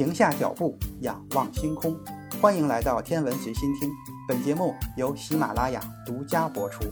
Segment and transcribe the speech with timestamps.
[0.00, 1.94] 停下脚步，仰望星空。
[2.40, 3.90] 欢迎来到天文随心听，
[4.26, 6.90] 本节目由喜马拉雅独家播出。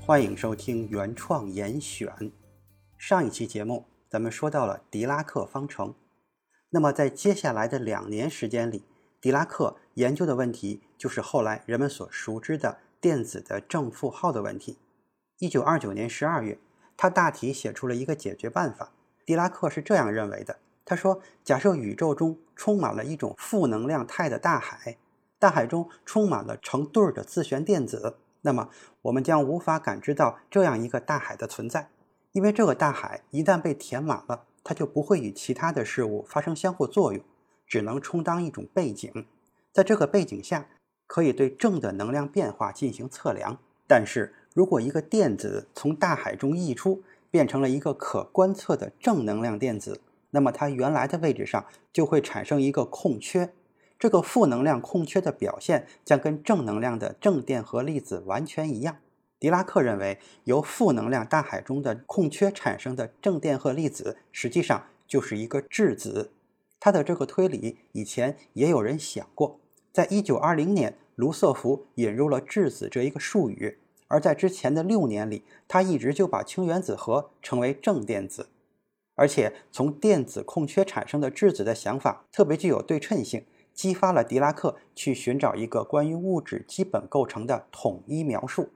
[0.00, 2.30] 欢迎收听原创严选。
[2.96, 5.96] 上一期节目咱们说到了狄拉克方程，
[6.70, 8.84] 那么在接下来的两年时间里，
[9.20, 14.78] 狄拉克研究的问题就是后来人们所熟知的电子的正负号的问题。
[15.38, 16.58] 一九二九年十二月，
[16.96, 18.90] 他大体写出了一个解决办法。
[19.24, 24.96] 狄拉克是这样认为的：他说，假设宇宙中充满了一种负能量态的大海，
[25.38, 28.16] 大海中充满了成对儿的自旋电子。
[28.40, 28.70] 那么，
[29.02, 31.88] 我们将无法感知到这样一个大海的存在，
[32.32, 37.22] 因为这个大海一旦被填满了，它就不会与其他的事物发生相互作用，
[37.68, 39.24] 只能充当一种背景。
[39.72, 40.66] 在这个背景下，
[41.06, 43.58] 可以对正的能量变化进行测量。
[43.86, 53.52] 但是如果一个电子从大海中溢出，变成了一个可观测的正能量电子，那么它原来的位置上就会产生一个空缺。
[53.98, 58.98] 这个负能量空缺的表现将跟正能量的正电荷粒子完全一样。
[59.38, 66.30] 狄拉克认为，由负能量大海中的空缺产生的正电荷粒子，实际上就是一个质子。
[66.80, 69.60] 他的这个推理以前也有人想过。
[69.96, 78.50] 在一九二零年，卢瑟福引入了质子这一个术语，而在之前的六年里，他一直就把氢原子核称为正电子。
[79.14, 83.46] 而且，从电子空缺产生的质子的想法特别具有对称性。
[83.72, 88.68] 激发了狄拉克去寻找一个关于物质基本构成的统一描述。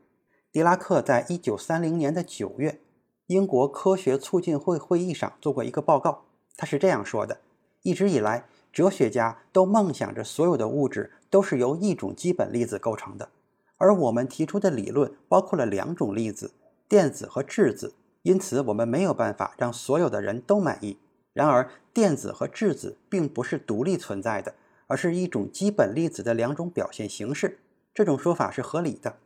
[0.50, 2.80] 狄拉克在一九三零年的九月，
[3.26, 6.22] 英国科学促进会会议上做过一个报告，
[6.56, 7.40] 他是这样说的：
[7.82, 13.28] 一直以来，哲学家都梦想着所有的物质都是由一种基本粒子构成的，
[13.76, 16.52] 而我们提出的理论包括了两种粒子——
[16.88, 20.98] 电子和质子，因此我们没有办法让所有的人都满意。
[21.32, 24.54] 然而，电子和质子并不是独立存在的。
[24.90, 27.60] 而是一种基本粒子的两种表现形式，
[27.94, 29.18] 这种说法是合理的。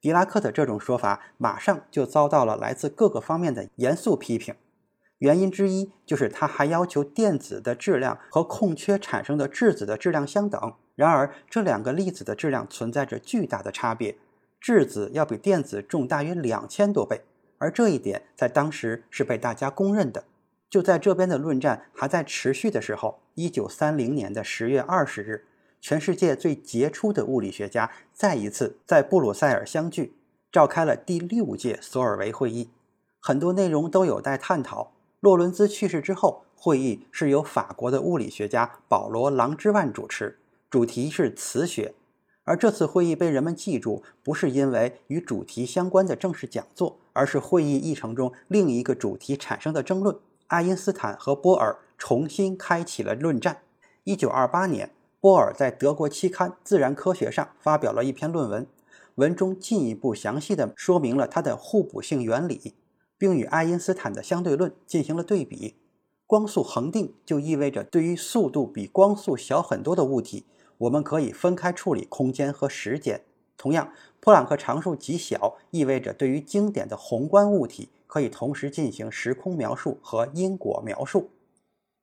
[0.00, 4.52] 狄拉克的这种说法马上就遭到了来自各个方面的严肃批评。
[5.22, 10.74] 原因之一就是它还要求电子的质量和空缺产生的质子的质量相等。
[10.96, 14.16] 然而，这两个粒子的质量存在着巨大的差别，
[14.60, 17.20] 质子要比电子重大约两千多倍，
[17.58, 20.24] 而这一点在当时是被大家公认的。
[20.68, 25.44] 就在这边的论战还在持续的时候，一九三零年的十月二十日，
[25.80, 30.16] 全世界最杰出的物理学家再一次在布鲁塞尔相聚，
[30.50, 32.70] 召开了第六届索尔维会议。
[33.20, 34.91] 很多内容都有待探讨。
[35.22, 41.94] 洛伦兹去世之后，会议是由法国的物理学家保罗·朗之万主持，主题是磁学。
[42.42, 50.18] 而这次会议被人们记住，不是因为与主题相关的正式讲座，而是会议议程中另一个主题产生的争论。
[50.48, 53.58] 爱因斯坦和波尔重新开启了论战。
[54.02, 54.90] 一九二八年，
[55.20, 58.66] 波尔在德国期刊《自然科学》上发表了一篇论文，
[59.14, 62.74] 文中进一步详细地说明了它的互补性原理，
[63.22, 65.76] 并与爱因斯坦的相对论进行了对比。
[66.26, 70.44] 光速恒定就意味着，对于速度比光速小很多的物体，
[70.78, 73.22] 我们可以分开处理空间和时间。
[73.56, 77.90] 同样，普朗克常数极小意味着，对于经典的宏观物体。
[78.08, 81.30] 可以同时进行时空描述和因果描述。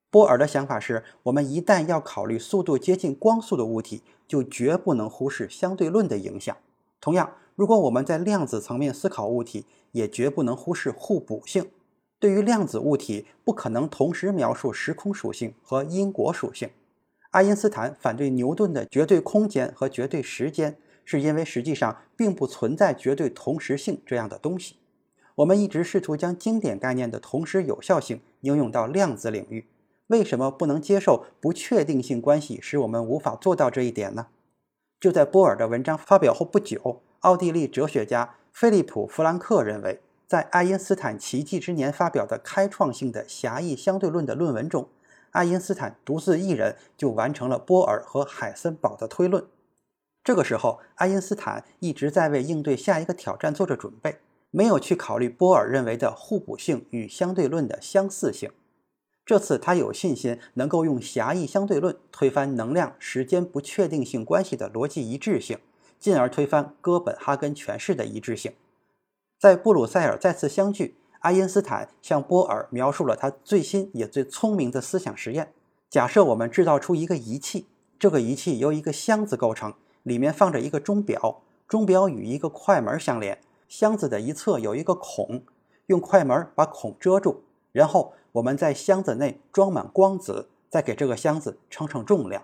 [0.09, 6.55] 波尔的想法是，我们一旦要考虑速度接近光速的物体，就绝不能忽视相对论的影响。
[7.01, 11.69] 同样，如果我们在量子层面思考物体，也绝不能忽视互补性。
[12.17, 16.69] 对于量子物体，不可能同时描述时空属性和因果属性。
[17.31, 24.77] 爱因斯坦反对牛顿的绝对空间和绝对时间，是因为实际上并不存在绝对同时性这样的东西。
[25.35, 29.67] 我们一直试图将经典概念的同时有效性应用到量子领域，
[30.07, 34.27] 为什么不能接受不确定性关系使我们无法做到这一点呢？
[34.97, 44.89] 就在波尔的文章发表后不久，奥地利哲学家菲利普·弗兰克认为，在爱因斯坦奇迹之年发表的开创性的狭义相对论的论文中，
[45.31, 49.45] 爱因斯坦独自一人就完成了波尔和海森堡的推论。
[50.23, 54.19] 这个时候，爱因斯坦一直在为应对下一个挑战做着准备。
[54.51, 58.49] 没有去考虑波尔认为的互补性与相对论的相似性。
[59.23, 65.59] 这次他有信心能够用狭义相对论推翻能量时间不确定性关系的逻辑一致性，
[65.99, 68.53] 进而推翻哥本哈根诠释的一致性。
[69.37, 75.53] 在布鲁塞尔再次相聚，爱因斯坦向波尔描述了他最新也最聪明的思想实验：
[75.89, 77.67] 假设我们制造出一个仪器，
[77.97, 79.73] 这个仪器由一个箱子构成，
[80.03, 83.39] 里面放着一个钟表，钟表与一个快门相连。
[83.67, 85.43] 箱子的一侧有一个孔，
[85.85, 92.43] 用快门把孔遮住，然后我们在箱子内装满光子，再给这个箱子称称重量。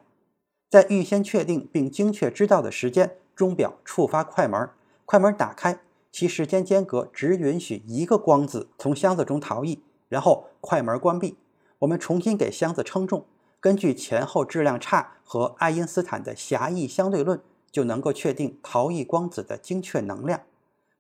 [0.69, 4.69] 在预先确定并精确知道的时间，钟表触发快门，
[5.05, 5.79] 快门打开，
[6.11, 11.37] 其时间间隔只允许一个光子从箱子中逃逸，然后快门关闭，
[11.79, 13.25] 我们重新给箱子称重。
[13.59, 17.41] 根据前后质量差和爱因斯坦的狭义相对论，
[17.71, 20.41] 就能够确定逃逸光子的精确能量。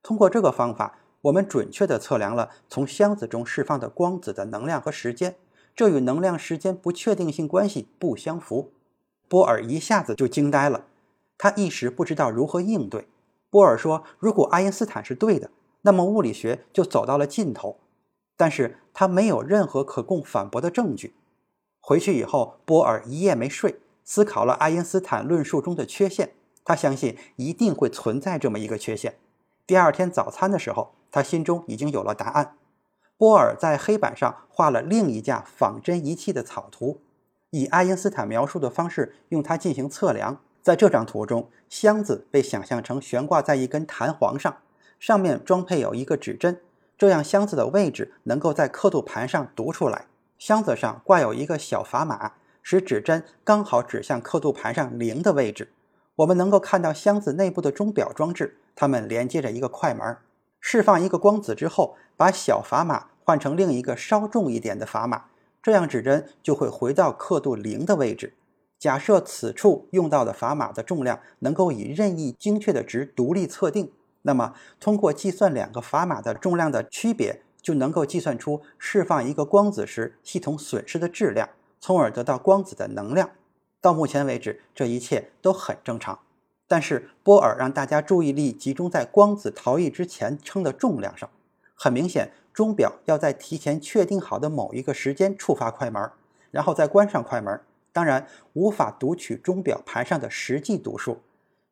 [0.03, 5.35] 通过这个方法，我们准确地测量了从箱子中释放的光子的能量和时间，
[5.75, 8.71] 这与能量时间不确定性关系不相符。
[9.27, 10.85] 波尔一下子就惊呆了，
[11.37, 13.07] 他一时不知道如何应对。
[13.49, 15.51] 波尔说：“如果爱因斯坦是对的，
[15.83, 17.79] 那么物理学就走到了尽头。”
[18.37, 21.15] 但是他没有任何可供反驳的证据。
[21.79, 26.33] 回去以后，波尔一夜没睡，思考了爱因斯坦论述中的缺陷。
[26.65, 29.19] 他相信一定会存在这么一个缺陷。
[29.67, 32.57] 第二天早餐的时候，他心中已经有了答案。
[33.17, 36.99] 波尔在黑板上画了另一架仿真仪器的草图，
[37.51, 40.41] 以爱因斯坦描述的方式用它进行测量。
[40.65, 44.57] 在这张图中，箱子被想象成悬挂在一根弹簧上，
[44.99, 46.59] 上面装配有一个指针，
[46.97, 50.07] 这样箱子的位置能够在刻度盘上读出来。
[50.39, 52.31] 箱子上挂有一个小砝码，
[52.63, 55.71] 使指针刚好指向刻度盘上零的位置。
[56.15, 60.17] 我们能够看到箱子内部的钟表装置，它们连接着一个快门。
[60.59, 65.25] 释放一个光子之后，把小砝码换成另一个稍重一点的砝码，
[65.61, 68.33] 这样指针就会回到刻度零的位置。
[68.85, 73.91] 假设此处用到的砝码的重量能够以任意精确的值独立测定，
[74.21, 77.41] 那么通过计算两个砝码的重量的区别。
[77.63, 81.49] 就能够计算出释放一个光子时系统损失的质量，
[81.79, 83.31] 从而得到光子的能量。
[83.81, 86.19] 到目前为止，这一切都很正常。
[86.67, 91.27] 但是波尔让大家注意力集中在光子逃逸之前称的重量上。
[91.73, 96.11] 很明显，钟表要在提前确定好的某一个时间触发快门，
[96.51, 97.59] 然后再关上快门。
[97.95, 101.21] 当然，无法读取钟表盘上的实际读数，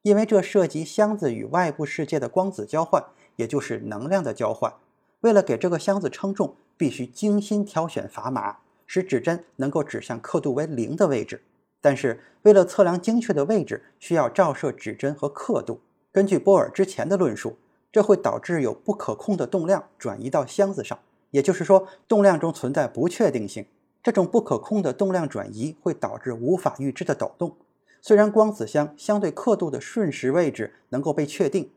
[0.04, 3.04] 因为这涉及箱子与外部世界的光子交换，
[3.36, 4.74] 也就是能量的交换。
[5.20, 11.44] 为了给这个箱子称重，必须精心挑选砝码，使指针能够指向刻度为零的位置。
[11.82, 15.82] 但是，为了测量精确的位置，需要照射指针和刻度。
[16.14, 17.58] 根据波尔之前的论述，
[17.92, 20.98] 这会导致有不可控的动量转移到箱子上，
[21.32, 23.66] 也就是说，动量中存在不确定性。
[24.04, 27.56] 这种不可控的动量转移会导致无法预知的抖动。
[28.02, 31.72] 虽然光子箱相对刻度的瞬时位置能够被确定。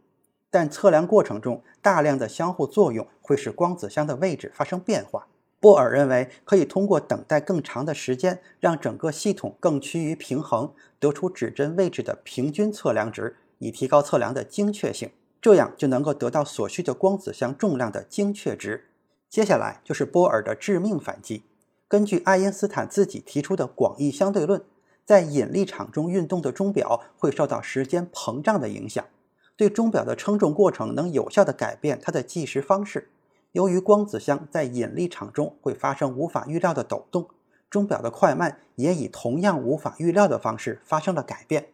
[0.51, 5.29] 但测量过程中，大量的相互作用会使光子箱的位置发生变化。
[5.61, 15.11] 波尔认为，可以通过等待更长的时间，让整个系统更趋于平衡，得出指针位置的平均测量值，以提高测量的精确性。
[15.41, 18.87] 这样就能够得到所需的光子箱重量的精确值。
[19.29, 21.43] 接下来就是波尔的致命反击。
[21.89, 24.61] 根据爱因斯坦自己提出的广义相对论，
[25.05, 29.05] 在引力场中运动的钟表会受到时间膨胀的影响。
[29.57, 33.09] 对钟表的称重过程能有效地改变它的计时方式。
[33.53, 37.29] 由于光子箱在引力场中会发生无法预料的抖动，
[37.71, 41.69] 钟表的快慢也以同样无法预料的方式发生了改变。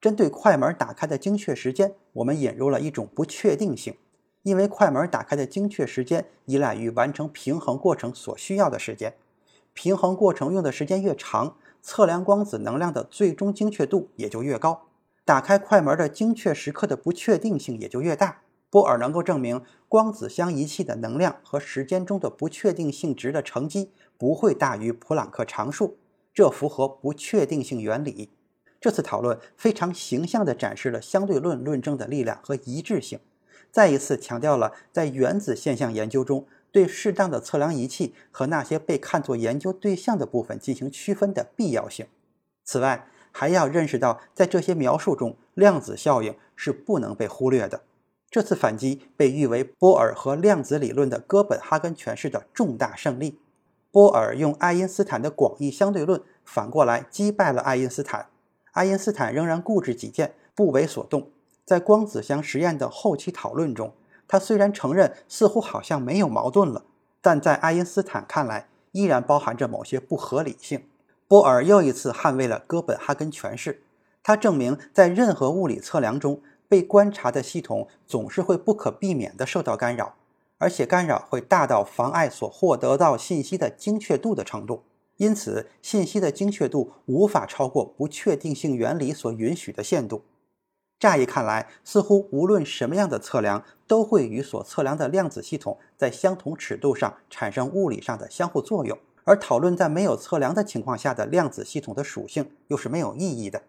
[0.00, 3.96] 针对快门打开的精确时间，我们引入了一种不确定性，
[4.44, 9.14] 因为快门打开的精确时间依赖于完成平衡过程所需要的时间。
[9.76, 14.86] 平衡过程用的时间越长，测量光子能量的最终精确度也就越高。
[15.22, 18.40] 打开快门的精确时刻的不确定性也就越大。
[18.70, 25.98] 波尔能够证明光子相仪器的能量和时间中的不确定性值的乘积不会大于普朗克常数，
[26.32, 28.30] 这符合不确定性原理。
[28.80, 33.20] 这次讨论非常形象地展示了相对论论证的力量和一致性，
[33.70, 42.06] 再一次强调了在原子现象研究中对适当的测量仪器和那些被看作研究对象的部分进行区分的必要性。
[42.64, 47.82] 此外，还要认识到，在这些描述中，量子效应是不能被忽略的。
[48.30, 53.38] 这次反击被誉为波尔和量子理论的哥本哈根诠释的重大胜利。
[53.92, 58.26] 波尔用爱因斯坦的广义相对论反过来击败了爱因斯坦。
[58.72, 61.30] 爱因斯坦仍然固执己见，不为所动。
[61.64, 63.94] 在光子箱实验的后期讨论中，
[64.28, 66.84] 他虽然承认似乎好像没有矛盾了，
[67.20, 70.84] 但在爱因斯坦看来，依然包含着某些不合理性。
[71.28, 73.82] 波尔又一次捍卫了哥本哈根诠释，
[74.22, 80.14] 他证明在任何物理测量中，被观察的系统总是会不可避免地受到干扰，
[80.58, 84.82] 而且干扰会大到妨碍所获得到信息的精确度的程度。
[85.16, 90.22] 因此，信息的精确度无法超过不确定性原理所允许的限度。
[90.98, 98.98] 乍一看来，似乎无论什么样的测量，都会与所测量的量子系统在相同尺度上产生物理上的相互作用。
[99.24, 103.62] 而讨论在没有测量的情况下的量子系统的属性，又是没有意义的。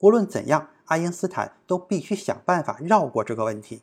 [0.00, 3.82] 无论怎样，爱因斯坦都必须想办法绕过这个问题。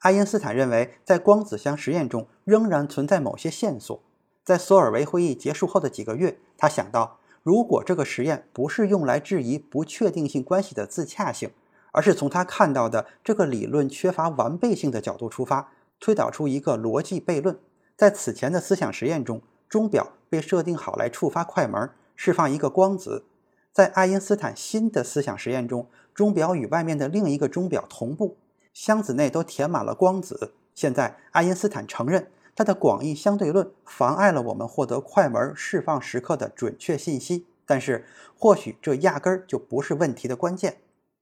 [0.00, 4.02] 爱因斯坦认为，在光子箱实验中仍然存在某些线索。
[4.44, 11.50] 在索尔维会议结束后的几个月，他想到，如果这个实验不是用来质疑不确定性关系的自洽性，
[11.92, 17.58] 而是从他看到的这个理论缺乏完备性的角度出发，推导出一个逻辑悖论。
[17.96, 23.24] 在此前的思想实验中，钟表被设定好来触发快门，释放一个光子。
[23.72, 28.36] 在爱因斯坦新的思想实验中，钟表与外面的另一个钟表同步，
[28.72, 30.54] 箱子内都填满了光子。
[30.74, 38.06] 现在，爱因斯坦承认他的广义相对论妨碍了我们获得快门释放时刻的准确信息，但是
[38.36, 40.78] 或许这压根儿就不是问题的关键。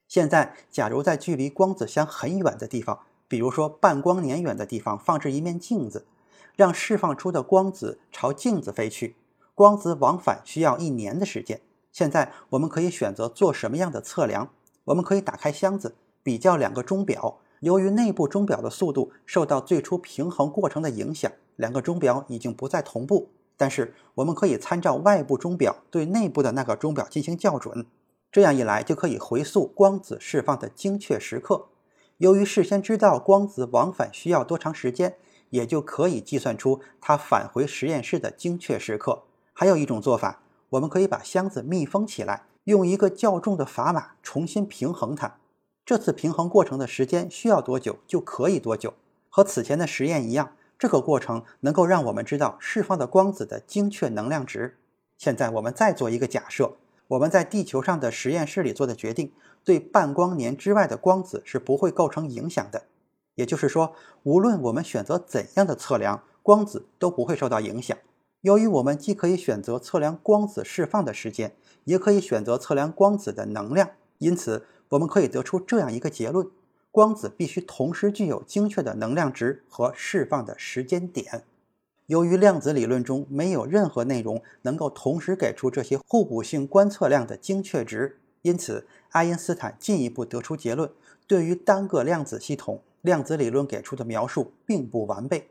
[0.09, 6.07] 现在，假如在距离光子箱很远的地方，比如说半光年远的地方，放置一面镜子，
[6.57, 9.17] 让释放出的光子朝镜子飞去，
[9.55, 11.61] 光子往返需要一年的时间。
[11.93, 14.49] 现在，我们可以选择做什么样的测量？
[14.85, 17.41] 我们可以打开箱子，比较两个钟表。
[17.61, 23.29] 由于内部钟表的速度受到最初平衡过程的影响，两个钟表已经不再同步。
[23.59, 27.85] 但是，我们可以参照外部钟表对内部的那个钟表进行校准。
[28.31, 31.69] 这样一来，就可以回溯光子释放的精确时刻。
[32.19, 35.17] 由于事先知道光子往返需要多长时间，
[35.51, 39.23] 也就可以计算出它返回实验室的精确时刻。
[39.53, 45.37] 还有一种做法，我们可以把箱子密封起来，用一个较重的砝码重新平衡它。
[45.87, 48.93] 这次平衡过程的时间需要多久，就可以多久。
[49.31, 54.77] 和此前的实验一样，这个过程能够让我们知道释放的光子的精确能量值。
[55.17, 56.77] 现在我们再做一个假设。
[57.09, 59.33] 我们在地球上的实验室里做的决定，
[59.65, 62.85] 对半光年之外的光子是不会构成影响的。
[63.35, 67.97] 也就是说，无论我们选择怎样的测量，光子都不会受到影响。
[68.43, 76.49] 由于我们既可以选择测量光子释放的时间，也可以选择测量光子的能量，因此我们可以得出这样一个结论：
[76.91, 81.45] 光子必须同时具有精确的能量值和释放的时间点。
[82.09, 90.91] 由于量子理论中没有任何内容能够同时给出这些互补性观测量的精确值，因此爱因斯坦进一步得出结论：
[91.27, 95.51] 对于单个量子系统，量子理论给出的描述并不完备。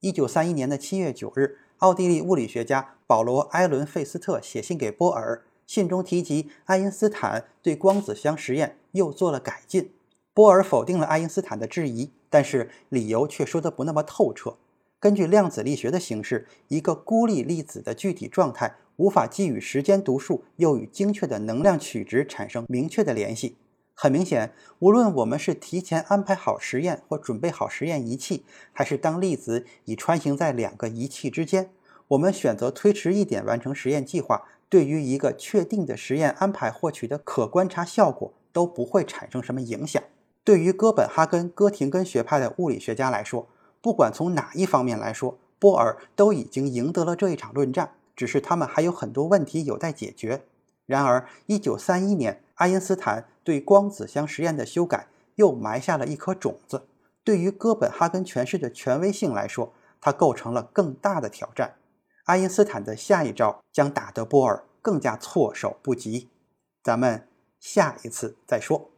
[0.00, 9.92] 一九三一年的七月九日，奥地利物理学家保罗·埃伦费斯特写信给波尔，信中提及爱因斯坦对光子箱实验又做了改进。
[10.32, 14.56] 波尔否定了爱因斯坦的质疑，但是理由却说得不那么透彻。
[15.02, 23.56] 根据量子力学的形式，一个孤立粒子的具体状态无法既与时间读数，又与精确的能量取值产生明确的联系。
[23.94, 31.70] 很明显，无论我们是提前安排好实验或准备好实验仪器，还是当粒子已穿行在两个仪器之间，
[32.06, 40.00] 我们选择推迟一点完成实验计划，对于一个确定的实验安排获取的可观察效果都不会产生什么影响。
[40.44, 43.48] 对于哥本哈根哥廷根学派的物理学家来说，
[43.82, 50.44] 不管从哪一方面来说，波尔都已经赢得了这一场论战，只是他们还有很多问题有待解决。
[50.86, 56.86] 然而，1931年，爱因斯坦对光子箱实验的修改又埋下了一颗种子。
[57.24, 61.74] 对于哥本哈根诠释的权威性来说，它构成了更大的挑战。
[62.24, 66.28] 爱因斯坦的下一招将打得波尔更加措手不及。
[66.82, 67.26] 咱们
[67.58, 68.91] 下一次再说。